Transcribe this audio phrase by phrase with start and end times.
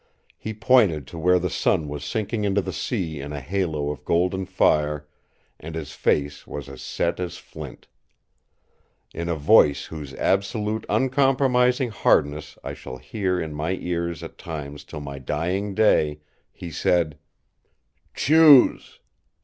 [0.39, 4.03] He pointed to where the sun was sinking into the sea in a halo of
[4.03, 5.05] golden fire,
[5.59, 7.87] and his face was as set as flint.
[9.13, 14.83] In a voice whose absolute uncompromising hardness I shall hear in my ears at times
[14.85, 16.21] till my dying day,
[16.51, 17.19] he said:
[18.15, 18.97] "Choose!